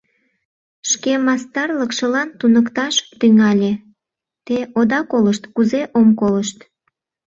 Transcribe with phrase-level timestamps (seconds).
[0.89, 6.57] Шке мастарлыкшылан туныкташ тӱҥалеТе ода колышт— Кузе ом колышт?